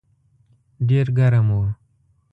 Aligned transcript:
ډېر 0.87 1.07
ګرم 1.17 1.47
و. 1.59 1.59